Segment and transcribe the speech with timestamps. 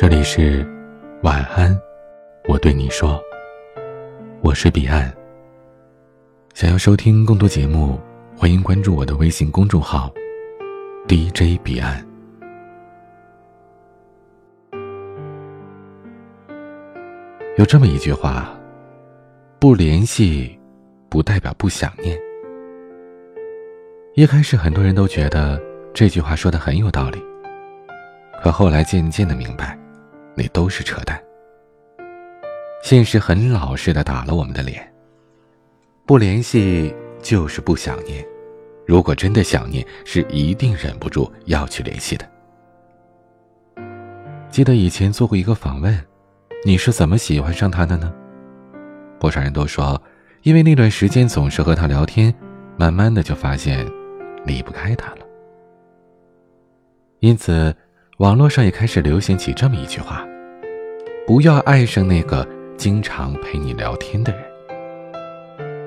[0.00, 0.64] 这里是
[1.24, 1.76] 晚安，
[2.48, 3.20] 我对你说，
[4.42, 5.12] 我是彼岸。
[6.54, 7.98] 想要收听更多节目，
[8.36, 10.08] 欢迎关注我的微信公众号
[11.08, 12.06] DJ 彼岸。
[17.56, 18.56] 有这么一句话：
[19.58, 20.56] 不联系，
[21.08, 22.16] 不代表不想念。
[24.14, 25.60] 一开始，很多人都觉得
[25.92, 27.20] 这句话说的很有道理，
[28.40, 29.76] 可后来渐渐的明白。
[30.38, 31.20] 那都是扯淡。
[32.80, 34.88] 现实很老实的打了我们的脸。
[36.06, 38.24] 不联系就是不想念，
[38.86, 42.24] 如果真的想念，是一定忍不住要去联系的。
[44.48, 46.00] 记得以前做过一个访问，
[46.64, 48.14] 你是怎么喜欢上他的呢？
[49.18, 50.00] 不少人都说，
[50.42, 52.32] 因为那段时间总是和他聊天，
[52.76, 53.84] 慢慢的就发现
[54.44, 55.26] 离不开他了。
[57.18, 57.74] 因此。
[58.18, 60.26] 网络上也开始流行起这么一句话
[61.28, 62.48] ：“不要爱上那个
[62.78, 64.42] 经常陪你聊天的人，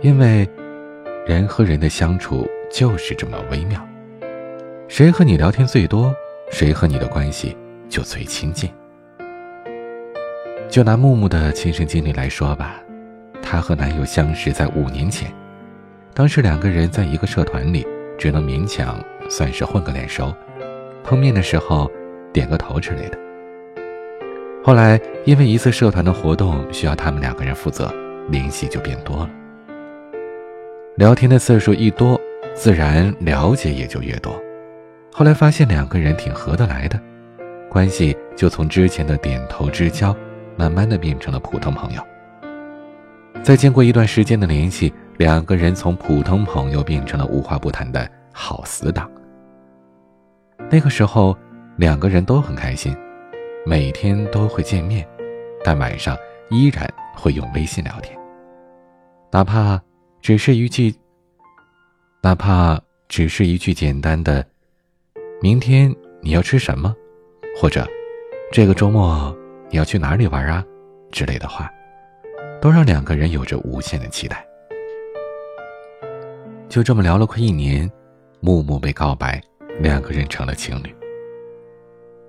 [0.00, 0.48] 因为
[1.26, 3.84] 人和人的相处就是这么微妙。
[4.86, 6.14] 谁和你聊天最多，
[6.52, 7.56] 谁和你的关系
[7.88, 8.70] 就最亲近。”
[10.70, 12.80] 就拿木木的亲身经历来说吧，
[13.42, 15.34] 她和男友相识在五年前，
[16.14, 17.84] 当时两个人在一个社团里，
[18.16, 20.32] 只能勉强算是混个脸熟，
[21.02, 21.90] 碰面的时候。
[22.32, 23.23] 点个头之类的。
[24.64, 27.92] 后来因为一次社团的活动需要他们两个人负责，
[28.30, 29.30] 联系就变多了。
[30.96, 32.18] 聊天的次数一多，
[32.54, 34.42] 自然了解也就越多。
[35.12, 36.98] 后来发现两个人挺合得来的，
[37.68, 40.16] 关系就从之前的点头之交，
[40.56, 42.02] 慢慢的变成了普通朋友。
[43.42, 49.10] 再经过一段时间的联系，两个人从普通朋友变成了无话不谈的好死党。
[50.70, 51.36] 那个时候。
[51.76, 52.96] 两个人都很开心，
[53.66, 55.08] 每天都会见面，
[55.64, 56.14] 但晚上
[56.50, 56.86] 依然
[57.16, 58.14] 会用微信聊天。
[59.30, 59.80] 哪怕
[60.20, 60.94] 只是一句，
[62.22, 64.44] 哪怕只是一句简单的
[65.40, 66.94] “明天你要吃什么”，
[67.58, 67.88] 或者
[68.52, 69.34] “这个周末
[69.70, 70.62] 你要去哪里玩啊”
[71.10, 71.72] 之类的话，
[72.60, 74.46] 都让两个人有着无限的期待。
[76.68, 77.90] 就这么聊了快一年，
[78.40, 79.40] 木木被告白，
[79.80, 80.94] 两个人成了情侣。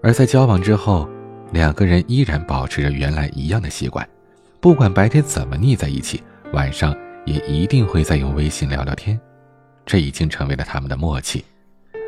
[0.00, 1.08] 而在交往之后，
[1.54, 4.06] 两个人依然保持着原来一样的习惯，
[4.60, 6.20] 不管白天怎么腻在一起，
[6.52, 6.92] 晚上
[7.24, 9.18] 也一定会再用微信聊聊天，
[9.86, 11.44] 这已经成为了他们的默契，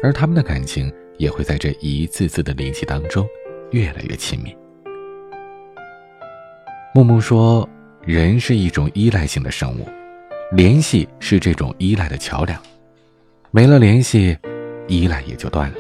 [0.03, 3.25] 而他们的感情也会在这一次次的联系当中
[3.71, 4.53] 越来越亲密。
[6.93, 7.69] 木木说
[8.03, 9.89] ：“人是一种依赖性的生物，
[10.51, 12.61] 联系是这种依赖的桥梁，
[13.53, 14.37] 没了联系，
[14.89, 15.77] 依赖也就断了。”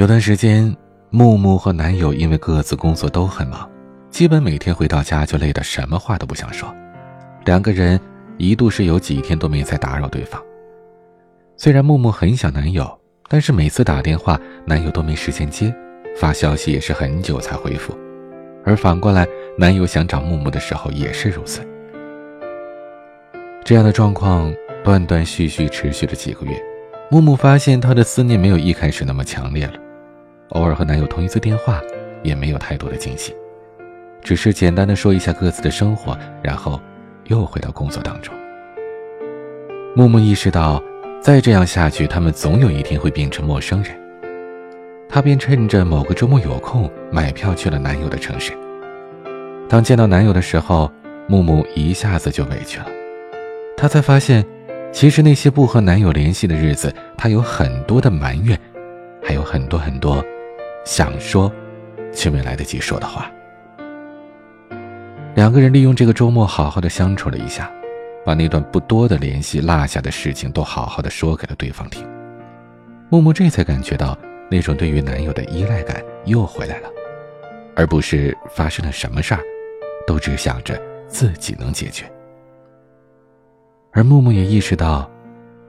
[0.00, 0.74] 有段时间，
[1.10, 3.70] 木木和男友因为各自工作都很忙，
[4.08, 6.74] 基本每天回到家就累得什么话都不想说。
[7.44, 8.00] 两个人
[8.38, 10.42] 一度是有几天都没再打扰对方。
[11.54, 15.70] 虽然木木很想男友，但是每次打电话，男友都没时间接，
[16.16, 17.94] 发消息也是很久才回复。
[18.64, 19.28] 而反过来，
[19.58, 21.60] 男友想找木木的时候也是如此。
[23.62, 24.50] 这样的状况
[24.82, 26.58] 断断续续持续了几个月，
[27.10, 29.74] 木木发现他的思念没有一开始那么强烈了。
[30.50, 31.80] 偶尔和男友通一次电话，
[32.22, 33.34] 也没有太多的惊喜，
[34.22, 36.80] 只是简单的说一下各自的生活，然后
[37.26, 38.34] 又回到工作当中。
[39.94, 40.82] 木木意识到，
[41.20, 43.96] 再这样下去，他们总有一天会变成陌生人。
[45.08, 48.52] 她便趁着某个周末有空，买票去了男友的城市。
[49.68, 50.90] 当见到男友的时候，
[51.28, 52.86] 木木一下子就委屈了。
[53.76, 54.44] 她才发现，
[54.90, 58.58] 其实那些不和男友联系的日子，她有很多的埋怨，
[59.22, 60.24] 还有很多很多。
[60.84, 61.52] 想说，
[62.12, 63.30] 却没来得及说的话。
[65.34, 67.70] 两个人利用这个周末好好的相处了一下，
[68.24, 72.06] 把那段不多的联系落下的事情都好好的说给了对方听。
[73.08, 74.16] 木木这才感觉到
[74.50, 76.88] 那种对于男友的依赖感又回来了，
[77.76, 79.40] 而不是发生了什么事儿，
[80.06, 82.04] 都只想着自己能解决。
[83.92, 85.10] 而木木也意识到，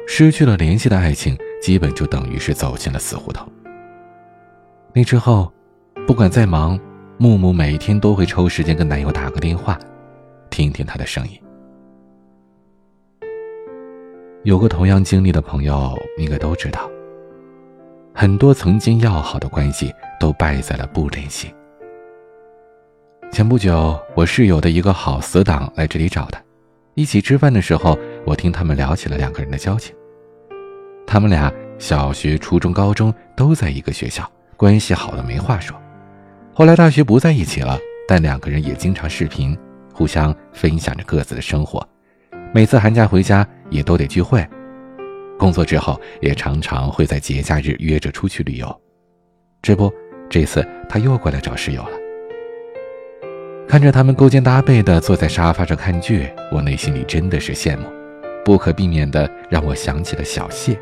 [0.07, 3.47] 失去了联系的爱情，基本就等于是走进了死胡同。
[4.93, 5.51] 那之后，
[6.05, 6.77] 不管再忙，
[7.17, 9.79] 木木每天都会抽时间跟男友打个电话，
[10.49, 11.41] 听听他的声音。
[14.43, 16.89] 有过同样经历的朋友应该都知道，
[18.13, 21.53] 很多曾经要好的关系都败在了不联系。
[23.31, 26.41] 前不久，我室友的一个好死党来这里找他，
[26.95, 29.95] 一起吃饭的时候，我听他们聊起了两个人的交情。
[31.07, 31.49] 他们俩
[31.79, 34.29] 小学、初中、高中都在一个学校，
[34.61, 35.75] 关系好的没话说。
[36.53, 39.57] 后来大学不在一起了，但两个人也经常视频，
[39.91, 41.83] 互相分享着各自的生活。
[42.53, 44.47] 每次寒假回家也都得聚会。
[45.39, 48.81] 工作之后也常常会在节假日约着出去旅游。
[49.63, 49.91] 这不，
[50.29, 51.97] 这次他又过来找室友了。
[53.67, 57.87] 看着他们勾肩搭背的坐在沙发上看剧，我内心里真的是羡慕，
[58.45, 60.79] 不可避免的让我想起了小谢。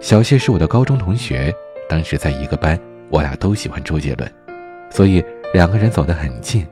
[0.00, 1.54] 小谢是我的高中同学，
[1.92, 2.80] 当时在一个班，
[3.10, 4.26] 我俩都喜欢周杰伦，
[4.88, 5.22] 所以
[5.52, 6.66] 两个人走得很近。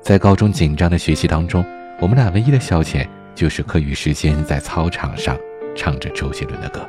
[0.00, 1.62] 在高中紧张的学习当中，
[2.00, 5.36] 我们俩唯一的消遣就是课余时间在操场上
[5.76, 6.80] 唱着周杰伦的歌。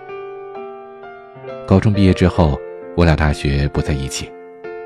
[1.68, 2.58] 高中毕业之后，
[2.96, 4.32] 我俩大学不在一起，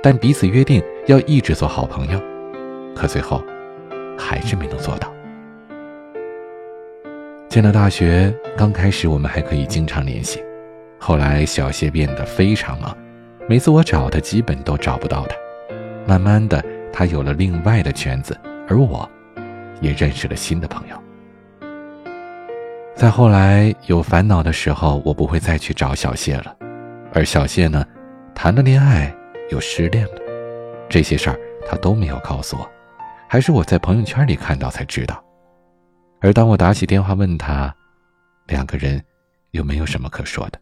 [0.02, 2.20] 但彼此约定要一直做好朋友，
[2.96, 3.44] 可最后
[4.18, 5.14] 还是没能做到。
[7.48, 10.44] 进了大学，刚开始我们还可以经常联系。
[11.00, 12.96] 后来，小谢变得非常忙，
[13.48, 15.36] 每次我找他，基本都找不到他。
[16.08, 19.08] 慢慢的，他有了另外的圈子，而我，
[19.82, 20.96] 也认识了新的朋友。
[22.96, 26.56] 再后来有烦恼的时候，我不会再去找小谢了，
[27.14, 27.86] 而小谢呢，
[28.34, 29.14] 谈了恋爱
[29.52, 30.22] 又失恋了，
[30.88, 32.68] 这些事儿他都没有告诉我，
[33.28, 35.22] 还是我在朋友圈里看到才知道。
[36.22, 37.76] 而当我打起电话问他，
[38.48, 39.04] 两个人
[39.52, 40.60] 有没有什么可说的。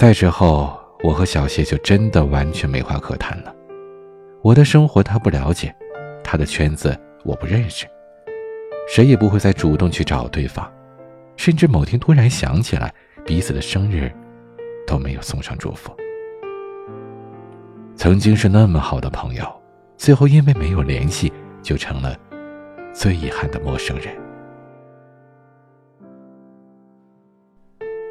[0.00, 3.54] 再之后，我和小谢就真的完全没话可谈了。
[4.40, 5.76] 我的生活他不了解，
[6.24, 7.84] 他的圈子我不认识，
[8.88, 10.66] 谁也不会再主动去找对方，
[11.36, 12.90] 甚至某天突然想起来
[13.26, 14.10] 彼此的生日，
[14.86, 15.94] 都没有送上祝福。
[17.94, 19.44] 曾经是那么好的朋友，
[19.98, 21.30] 最后因为没有联系，
[21.60, 22.16] 就成了
[22.94, 24.16] 最遗憾的陌生人。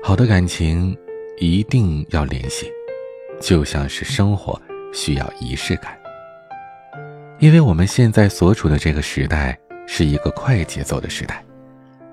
[0.04, 0.96] 好的感情。
[1.40, 2.70] 一定要联系，
[3.40, 4.62] 就像是生活
[4.94, 5.98] 需要仪式感。
[7.40, 9.58] 因为我们现在所处的这个时代
[9.88, 11.42] 是一个快节奏的时代，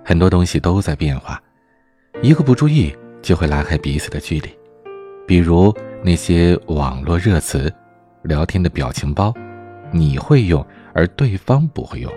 [0.05, 1.43] 很多东西都在变化，
[2.23, 4.49] 一个不注意就会拉开彼此的距离。
[5.27, 5.75] 比如
[6.05, 7.73] 那些网络热词、
[8.23, 9.35] 聊天的表情包，
[9.91, 10.65] 你会用，
[10.95, 12.13] 而对方不会用，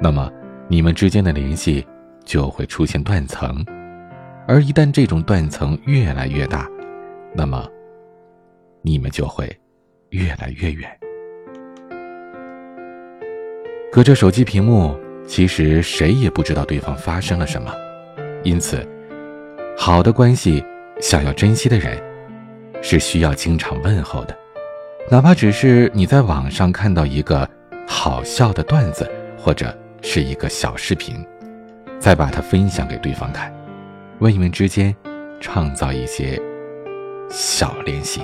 [0.00, 0.28] 那么
[0.66, 1.86] 你们之间的联系
[2.24, 3.64] 就会出现断层。
[4.46, 6.68] 而一旦这种断层越来越大，
[7.34, 7.68] 那么
[8.80, 9.44] 你们就会
[10.10, 10.88] 越来越远。
[13.90, 14.96] 隔着手机屏幕，
[15.26, 17.74] 其实谁也不知道对方发生了什么。
[18.44, 18.86] 因此，
[19.76, 20.62] 好的关系，
[21.00, 22.00] 想要珍惜的人，
[22.80, 24.36] 是需要经常问候的，
[25.10, 27.48] 哪怕只是你在网上看到一个
[27.88, 31.26] 好笑的段子，或者是一个小视频，
[31.98, 33.52] 再把它分享给对方看。
[34.20, 34.94] 为你们之间
[35.40, 36.40] 创造一些
[37.28, 38.22] 小联系，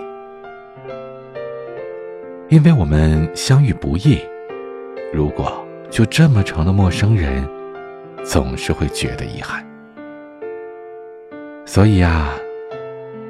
[2.48, 4.18] 因为我们相遇不易。
[5.12, 7.46] 如果就这么成了陌生人，
[8.24, 9.62] 总是会觉得遗憾。
[11.66, 12.32] 所以啊，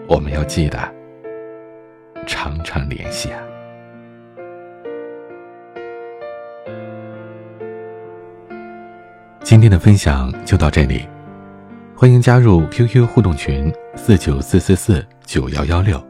[0.06, 0.78] 我们要记得
[2.26, 3.40] 常常联系啊。
[9.42, 11.08] 今天的分享就到这里。
[12.02, 16.04] 欢迎加入 QQ 互动群四九四四四九幺幺六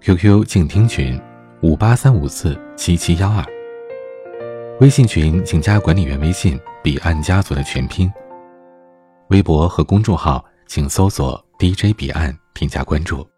[0.00, 1.20] ，QQ 静听群
[1.60, 3.44] 五八三五四七七幺二。
[4.78, 8.08] 微信群请加管理员微信“彼岸家族”的全拼。
[9.30, 13.28] 微博和公众号请搜索 “DJ 彼岸”添加关注。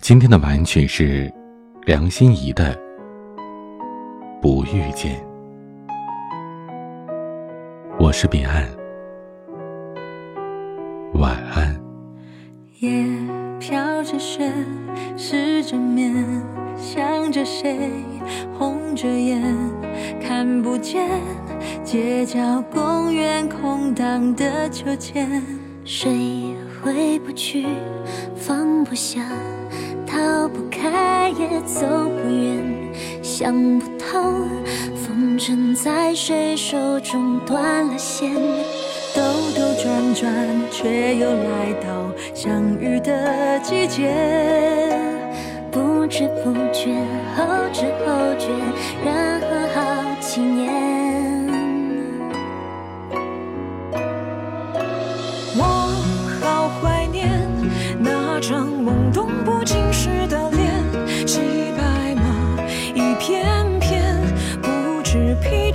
[0.00, 1.28] 今天的晚曲是
[1.84, 2.76] 梁心颐的
[4.40, 5.20] 《不遇见》。
[8.08, 8.66] 我是彼岸，
[11.12, 11.78] 晚安。
[12.78, 13.04] 夜
[13.60, 14.50] 飘着雪，
[15.14, 16.14] 失着眠，
[16.74, 17.90] 想着谁，
[18.58, 19.42] 红着眼，
[20.26, 21.06] 看不见
[21.84, 25.42] 街角公园空荡的秋千，
[25.84, 27.66] 谁回不去，
[28.34, 29.20] 放不下，
[30.06, 34.46] 逃不开也走不远，想不透。
[35.18, 38.32] 风筝在谁手中断了线，
[39.16, 39.20] 兜
[39.52, 40.32] 兜转转，
[40.70, 44.14] 却又来到相遇的季节。
[45.72, 46.94] 不知不觉，
[47.34, 48.46] 后知后觉，
[49.04, 49.80] 然后好
[50.20, 51.48] 几年。
[55.56, 55.64] 我
[56.40, 57.28] 好怀念
[57.98, 60.47] 那张懵懂不经事的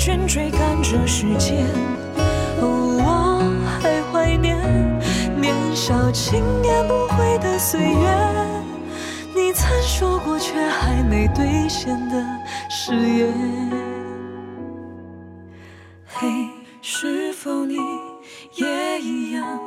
[0.06, 1.66] 倦追赶着时间。
[2.60, 3.42] 我
[3.82, 4.60] 还怀念
[5.40, 8.10] 年少轻言不悔的岁月，
[9.34, 12.22] 你曾说过却还没兑现的
[12.70, 13.34] 誓言。
[16.06, 16.28] 嘿，
[16.82, 17.78] 是否你
[18.56, 19.58] 也一样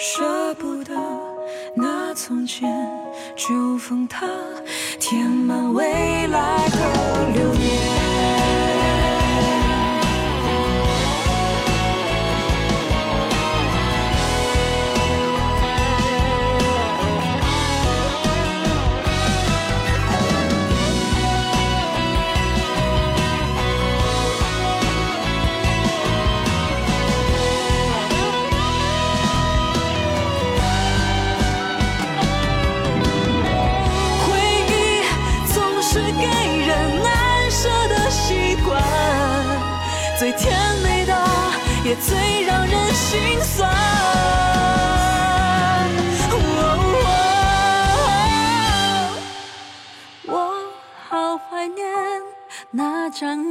[0.00, 0.92] 舍不得
[1.76, 2.68] 那从前？
[3.36, 4.26] 就封它，
[4.98, 7.54] 填满未来的流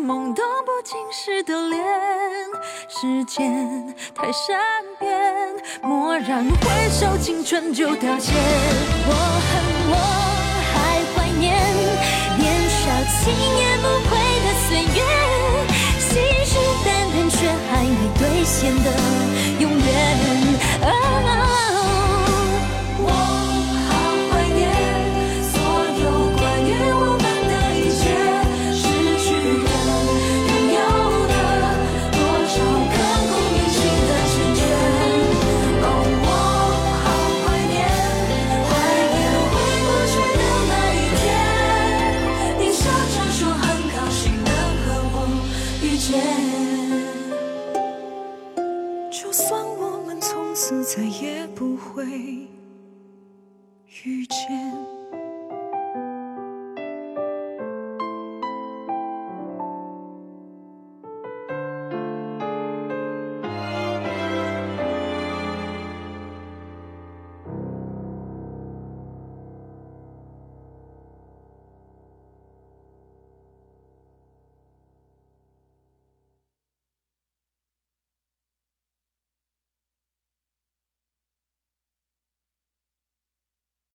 [0.03, 1.81] 懵懂不经事的脸，
[2.89, 4.60] 时间太善
[5.00, 5.10] 变，
[5.81, 8.33] 蓦然回首，青春就凋谢。
[9.07, 9.13] 我
[9.48, 10.32] 恨我